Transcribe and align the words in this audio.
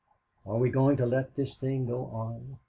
Are 0.47 0.57
we 0.57 0.71
going 0.71 0.97
to 0.97 1.05
let 1.05 1.35
this 1.35 1.53
thing 1.57 1.85
go 1.85 2.05
on? 2.05 2.57